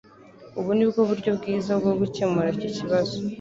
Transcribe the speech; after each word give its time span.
Ubu 0.59 0.71
ni 0.75 0.85
bwo 0.89 1.01
buryo 1.09 1.31
bwiza 1.37 1.71
bwo 1.79 1.91
gukemura 1.99 2.47
icyo 2.53 2.69
kibazo. 2.77 3.15